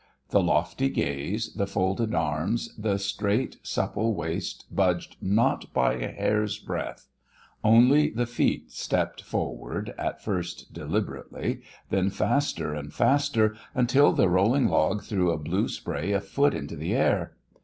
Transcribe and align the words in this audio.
The 0.29 0.41
lofty 0.41 0.89
gaze, 0.89 1.53
the 1.53 1.67
folded 1.67 2.15
arms, 2.15 2.73
the 2.75 2.97
straight 2.97 3.57
supple 3.61 4.15
waist 4.15 4.65
budged 4.71 5.17
not 5.21 5.71
by 5.75 5.93
a 5.93 6.07
hair's 6.11 6.57
breadth; 6.57 7.07
only 7.63 8.09
the 8.09 8.25
feet 8.25 8.71
stepped 8.71 9.21
forward, 9.21 9.93
at 9.99 10.23
first 10.23 10.73
deliberately, 10.73 11.61
then 11.91 12.09
faster 12.09 12.73
and 12.73 12.91
faster, 12.91 13.55
until 13.75 14.11
the 14.11 14.27
rolling 14.27 14.69
log 14.69 15.03
threw 15.03 15.29
a 15.29 15.37
blue 15.37 15.67
spray 15.67 16.13
a 16.13 16.19
foot 16.19 16.55
into 16.55 16.75
the 16.75 16.95
air. 16.95 17.33